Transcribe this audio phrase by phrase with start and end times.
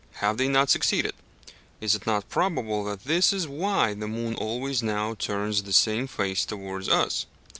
[0.13, 1.13] Have they not succeeded?
[1.79, 6.07] Is it not probable that this is why the moon always now turns the same
[6.07, 7.27] face towards us?